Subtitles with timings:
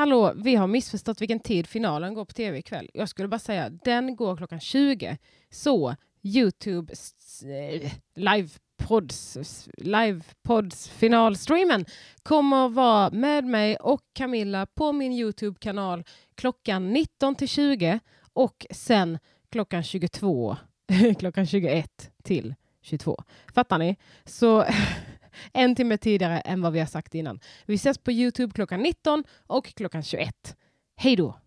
[0.00, 2.90] hallå, vi har missförstått vilken tid finalen går på tv ikväll.
[2.94, 5.18] Jag skulle bara säga, den går klockan 20.
[5.50, 6.92] Så Youtube
[8.14, 9.38] livepods,
[9.76, 11.84] livepods finalstreamen
[12.22, 16.04] kommer vara med mig och Camilla på min Youtube-kanal
[16.34, 18.00] klockan 19 till 20
[18.32, 19.18] och sen
[19.50, 20.56] klockan 22,
[21.18, 23.22] klockan 21 till 22.
[23.54, 23.96] Fattar ni?
[24.24, 24.64] Så
[25.52, 27.40] en timme tidigare än vad vi har sagt innan.
[27.66, 30.56] Vi ses på Youtube klockan 19 och klockan 21.
[30.96, 31.40] Hej då!